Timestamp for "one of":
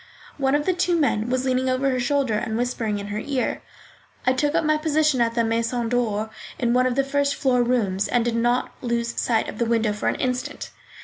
0.39-0.65, 6.73-6.95